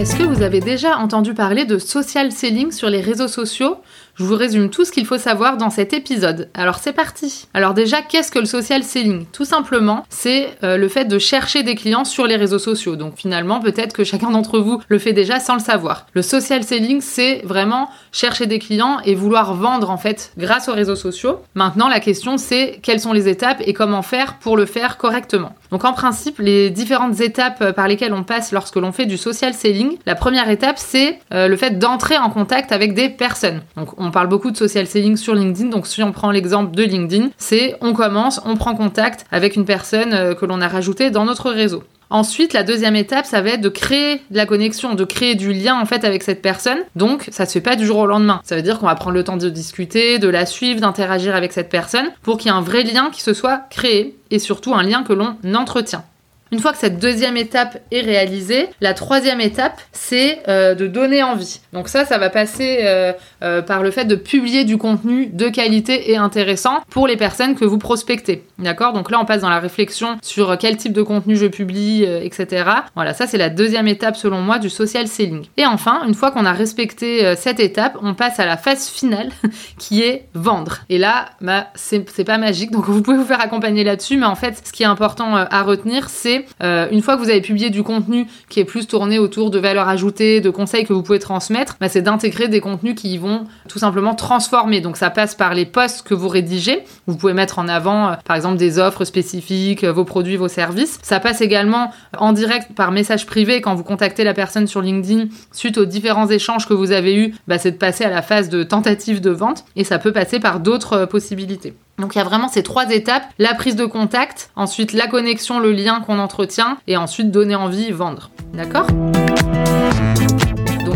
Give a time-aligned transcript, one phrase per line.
[0.00, 3.76] Est-ce que vous avez déjà entendu parler de social selling sur les réseaux sociaux?
[4.14, 6.48] Je vous résume tout ce qu'il faut savoir dans cet épisode.
[6.54, 7.48] Alors c'est parti.
[7.52, 9.26] Alors déjà, qu'est-ce que le social selling?
[9.30, 12.96] Tout simplement, c'est euh, le fait de chercher des clients sur les réseaux sociaux.
[12.96, 16.06] Donc finalement, peut-être que chacun d'entre vous le fait déjà sans le savoir.
[16.14, 20.74] Le social selling, c'est vraiment chercher des clients et vouloir vendre en fait grâce aux
[20.74, 21.40] réseaux sociaux.
[21.54, 25.54] Maintenant, la question c'est quelles sont les étapes et comment faire pour le faire correctement?
[25.70, 29.54] Donc en principe, les différentes étapes par lesquelles on passe lorsque l'on fait du social
[29.54, 33.62] selling, la première étape c'est euh, le fait d'entrer en contact avec des personnes.
[33.76, 36.74] Donc on on parle beaucoup de social selling sur LinkedIn, donc si on prend l'exemple
[36.74, 40.66] de LinkedIn, c'est on commence, on prend contact avec une personne euh, que l'on a
[40.66, 41.84] rajoutée dans notre réseau.
[42.10, 45.52] Ensuite, la deuxième étape, ça va être de créer de la connexion, de créer du
[45.52, 46.78] lien en fait avec cette personne.
[46.96, 48.40] Donc, ça se fait pas du jour au lendemain.
[48.44, 51.52] Ça veut dire qu'on va prendre le temps de discuter, de la suivre, d'interagir avec
[51.52, 54.74] cette personne pour qu'il y ait un vrai lien qui se soit créé et surtout
[54.74, 56.04] un lien que l'on entretient.
[56.52, 61.22] Une fois que cette deuxième étape est réalisée, la troisième étape, c'est euh, de donner
[61.22, 61.60] envie.
[61.72, 65.48] Donc ça, ça va passer euh, euh, par le fait de publier du contenu de
[65.48, 68.42] qualité et intéressant pour les personnes que vous prospectez.
[68.58, 68.92] D'accord?
[68.92, 72.64] Donc là, on passe dans la réflexion sur quel type de contenu je publie, etc.
[72.96, 75.46] Voilà, ça c'est la deuxième étape selon moi du social selling.
[75.56, 79.30] Et enfin, une fois qu'on a respecté cette étape, on passe à la phase finale
[79.78, 80.78] qui est vendre.
[80.88, 84.34] Et là, bah, c'est pas magique, donc vous pouvez vous faire accompagner là-dessus, mais en
[84.34, 87.70] fait, ce qui est important à retenir, c'est euh, une fois que vous avez publié
[87.70, 91.18] du contenu qui est plus tourné autour de valeurs ajoutées, de conseils que vous pouvez
[91.18, 94.80] transmettre, bah, c'est d'intégrer des contenus qui vont tout simplement transformer.
[94.80, 96.84] Donc ça passe par les posts que vous rédigez.
[97.06, 100.48] Vous pouvez mettre en avant, euh, par exemple, des offres spécifiques, euh, vos produits, vos
[100.48, 100.98] services.
[101.02, 105.26] Ça passe également en direct par message privé quand vous contactez la personne sur LinkedIn
[105.52, 107.34] suite aux différents échanges que vous avez eus.
[107.48, 110.40] Bah, c'est de passer à la phase de tentative de vente et ça peut passer
[110.40, 111.74] par d'autres possibilités.
[112.00, 115.60] Donc il y a vraiment ces trois étapes, la prise de contact, ensuite la connexion,
[115.60, 118.30] le lien qu'on entretient, et ensuite donner envie, vendre.
[118.54, 118.86] D'accord?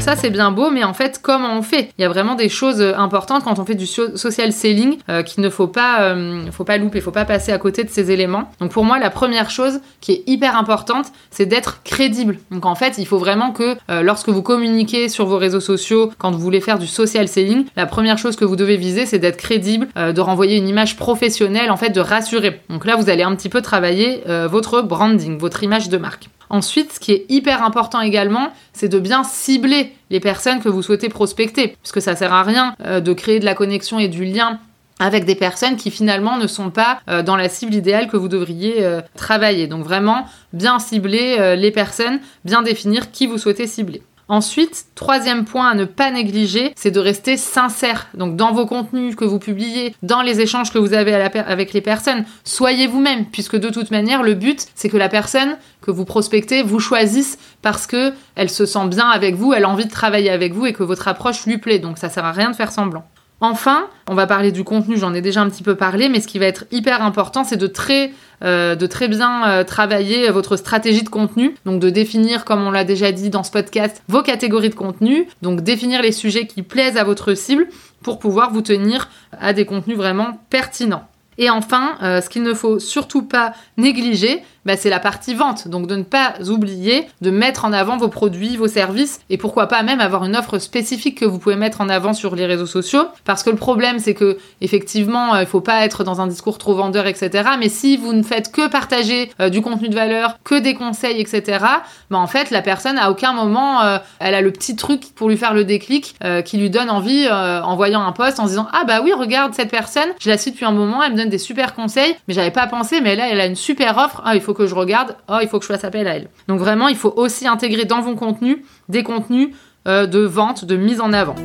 [0.00, 1.90] Donc ça c'est bien beau, mais en fait comment on fait?
[1.98, 5.22] Il y a vraiment des choses euh, importantes quand on fait du social selling euh,
[5.22, 8.10] qu'il ne faut pas, euh, faut pas louper, faut pas passer à côté de ces
[8.10, 8.50] éléments.
[8.60, 12.38] Donc pour moi la première chose qui est hyper importante, c'est d'être crédible.
[12.50, 16.30] Donc en fait il faut vraiment que lorsque vous communiquez sur vos réseaux sociaux, quand
[16.30, 19.36] vous voulez faire du social selling, la première chose que vous devez viser c'est d'être
[19.36, 22.62] crédible, de renvoyer une image professionnelle, en fait de rassurer.
[22.70, 26.30] Donc là vous allez un petit peu travailler votre branding, votre image de marque.
[26.50, 30.82] Ensuite, ce qui est hyper important également, c'est de bien cibler les personnes que vous
[30.82, 34.24] souhaitez prospecter, puisque ça sert à rien euh, de créer de la connexion et du
[34.24, 34.58] lien
[34.98, 38.28] avec des personnes qui finalement ne sont pas euh, dans la cible idéale que vous
[38.28, 39.68] devriez euh, travailler.
[39.68, 44.02] Donc vraiment bien cibler les personnes, bien définir qui vous souhaitez cibler.
[44.30, 48.06] Ensuite, troisième point à ne pas négliger, c'est de rester sincère.
[48.14, 51.80] Donc dans vos contenus que vous publiez, dans les échanges que vous avez avec les
[51.80, 56.04] personnes, soyez vous-même, puisque de toute manière, le but, c'est que la personne que vous
[56.04, 59.90] prospectez vous choisisse parce que elle se sent bien avec vous, elle a envie de
[59.90, 61.80] travailler avec vous et que votre approche lui plaît.
[61.80, 63.04] Donc ça sert à rien de faire semblant.
[63.42, 66.28] Enfin, on va parler du contenu, j'en ai déjà un petit peu parlé, mais ce
[66.28, 68.12] qui va être hyper important, c'est de très,
[68.44, 68.76] euh,
[69.08, 71.54] bien euh, travailler votre stratégie de contenu.
[71.64, 75.26] Donc de définir, comme on l'a déjà dit dans ce podcast, vos catégories de contenu.
[75.40, 77.66] Donc définir les sujets qui plaisent à votre cible
[78.02, 81.06] pour pouvoir vous tenir à des contenus vraiment pertinents.
[81.38, 85.68] Et enfin, euh, ce qu'il ne faut surtout pas négliger, bah, c'est la partie vente.
[85.68, 89.66] Donc de ne pas oublier de mettre en avant vos produits, vos services et pourquoi
[89.66, 92.66] pas même avoir une offre spécifique que vous pouvez mettre en avant sur les réseaux
[92.66, 93.04] sociaux.
[93.24, 96.58] Parce que le problème, c'est que effectivement, euh, il faut pas être dans un discours
[96.58, 97.50] trop vendeur, etc.
[97.58, 101.20] Mais si vous ne faites que partager euh, du contenu de valeur, que des conseils,
[101.20, 101.64] etc.
[102.10, 105.28] Bah, en fait, la personne à aucun moment, euh, elle a le petit truc pour
[105.28, 108.84] lui faire le déclic qui lui donne envie en voyant un post en disant ah
[108.84, 111.38] bah oui regarde cette personne, je la suis depuis un moment, elle me donne des
[111.38, 114.40] super conseils, mais j'avais pas pensé, mais là elle a une super offre, ah, il
[114.40, 116.28] faut je regarde, oh, il faut que je fasse appel à elle.
[116.48, 118.58] Donc vraiment, il faut aussi intégrer dans vos contenus
[118.88, 119.50] des contenus
[119.88, 121.36] euh, de vente, de mise en avant.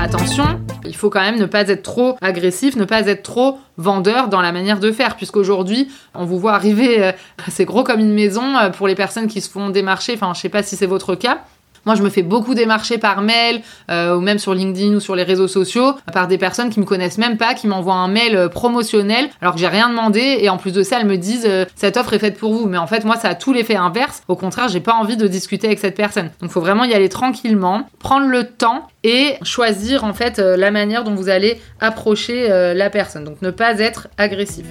[0.00, 4.28] Attention, il faut quand même ne pas être trop agressif, ne pas être trop vendeur
[4.28, 7.12] dans la manière de faire, puisqu'aujourd'hui, on vous voit arriver, euh,
[7.48, 10.40] c'est gros comme une maison euh, pour les personnes qui se font démarcher, enfin je
[10.40, 11.44] sais pas si c'est votre cas,
[11.84, 15.14] Moi, je me fais beaucoup démarcher par mail euh, ou même sur LinkedIn ou sur
[15.14, 18.36] les réseaux sociaux par des personnes qui me connaissent même pas, qui m'envoient un mail
[18.36, 21.46] euh, promotionnel alors que j'ai rien demandé et en plus de ça, elles me disent
[21.46, 22.66] euh, cette offre est faite pour vous.
[22.66, 24.22] Mais en fait, moi, ça a tout l'effet inverse.
[24.28, 26.30] Au contraire, j'ai pas envie de discuter avec cette personne.
[26.40, 31.04] Donc, faut vraiment y aller tranquillement, prendre le temps et choisir en fait la manière
[31.04, 33.24] dont vous allez approcher la personne.
[33.24, 34.66] Donc, ne pas être agressif.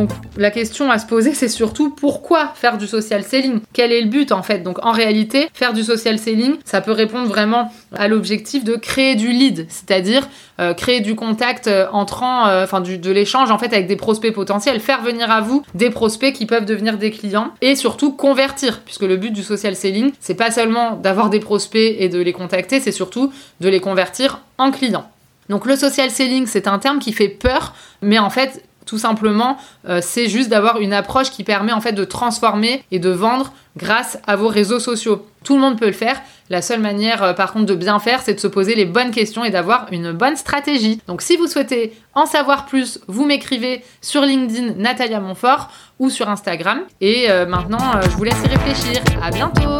[0.00, 3.60] Donc la question à se poser, c'est surtout pourquoi faire du social selling?
[3.74, 4.60] Quel est le but en fait?
[4.60, 9.14] Donc en réalité, faire du social selling, ça peut répondre vraiment à l'objectif de créer
[9.14, 10.26] du lead, c'est-à-dire
[10.58, 14.32] euh, créer du contact euh, entrant, euh, enfin de l'échange en fait avec des prospects
[14.32, 18.80] potentiels, faire venir à vous des prospects qui peuvent devenir des clients et surtout convertir,
[18.80, 22.32] puisque le but du social selling, c'est pas seulement d'avoir des prospects et de les
[22.32, 23.30] contacter, c'est surtout
[23.60, 25.04] de les convertir en clients.
[25.50, 29.56] Donc le social selling, c'est un terme qui fait peur, mais en fait, tout simplement,
[29.88, 33.52] euh, c'est juste d'avoir une approche qui permet en fait de transformer et de vendre
[33.76, 35.24] grâce à vos réseaux sociaux.
[35.44, 36.20] Tout le monde peut le faire.
[36.48, 39.12] La seule manière, euh, par contre, de bien faire, c'est de se poser les bonnes
[39.12, 41.00] questions et d'avoir une bonne stratégie.
[41.06, 45.70] Donc, si vous souhaitez en savoir plus, vous m'écrivez sur LinkedIn Natalia Montfort
[46.00, 46.80] ou sur Instagram.
[47.00, 49.00] Et euh, maintenant, je vous laisse y réfléchir.
[49.22, 49.79] À bientôt!